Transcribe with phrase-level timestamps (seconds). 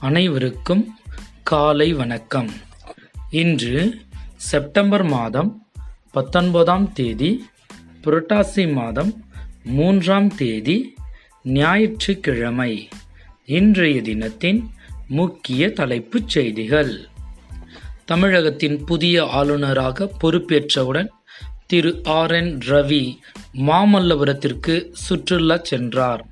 [0.00, 0.98] அனைவருக்கும்
[1.42, 2.50] காலை வணக்கம்.
[3.30, 4.00] இன்று
[4.36, 5.66] செப்டம்பர் மாதம்
[6.10, 7.44] பத்தொன்பதாம் தேதி
[8.04, 9.24] புரட்டாசி மாதம்
[9.64, 10.94] மூன்றாம் தேதி
[11.42, 12.88] ஞாயிற்றுக்கிழமை.
[13.46, 14.70] இன்றைய தினத்தின்
[15.08, 17.08] முக்கிய தலைப்புச் செய்திகள்.
[18.04, 21.08] தமிழகத்தின் புதிய ஆளுநராக பொறுப்பேற்றவுடன்
[21.66, 23.18] திரு ஆர் என் ரவி
[23.54, 26.26] மாமல்லபுரத்திற்கு சுற்றுலா சென்றார்.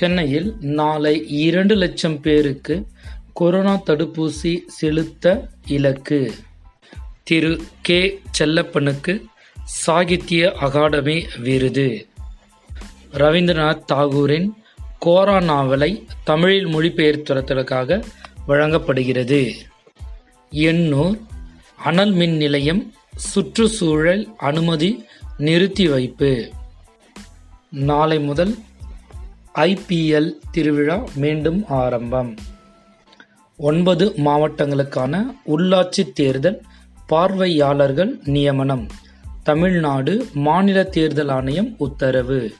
[0.00, 2.86] சென்னையில் நாளை இரண்டு லட்சம் பேருக்கு
[3.32, 6.34] கொரோனா தடுப்பூசி செலுத்த இலக்கு.
[7.22, 7.60] திரு.
[7.82, 8.20] கே.
[8.38, 9.22] செல்லப்பனுக்கு
[9.64, 12.06] சாகித்ய அகாடமி விருது.
[13.12, 14.48] ரவீந்திரநாத் தாகூரின்
[15.06, 18.02] கோரா நாவலை தமிழில் மொழிபெயர்த்துறதற்காக
[18.46, 19.54] வழங்கப்படுகிறது.
[20.50, 21.20] எண்ணூர்
[21.76, 25.04] அனல் மின் நிலையம் சுற்றுச்சூழல் அனுமதி
[25.36, 26.50] நிறுத்தி வைப்பு.
[27.70, 28.58] நாளை முதல்
[29.60, 32.34] ஐபிஎல் திருவிழா மீண்டும் ஆரம்பம்.
[33.56, 36.62] ஒன்பது மாவட்டங்களுக்கான உள்ளாட்சி தேர்தல்
[37.06, 38.86] பார்வையாளர்கள் நியமனம்.
[39.42, 42.52] தமிழ்நாடு மாநில தேர்தல் ஆணையம் உத்தரவு.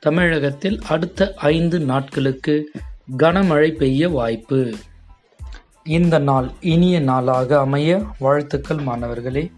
[0.00, 2.70] தமிழகத்தில் அடுத்த ஐந்து நாட்களுக்கு
[3.18, 4.74] கனமழை பெய்ய வாய்ப்பு.
[5.84, 9.50] இந்த நாள் இனிய நாளாக அமைய வாழ்த்துக்கள் மாணவர்களே.